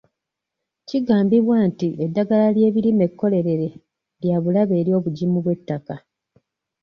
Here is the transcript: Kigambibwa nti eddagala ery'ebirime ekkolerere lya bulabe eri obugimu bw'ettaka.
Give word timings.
Kigambibwa 0.87 1.55
nti 1.69 1.87
eddagala 2.05 2.43
ery'ebirime 2.51 3.03
ekkolerere 3.09 3.67
lya 4.21 4.37
bulabe 4.43 4.73
eri 4.81 4.91
obugimu 4.97 5.37
bw'ettaka. 5.43 5.95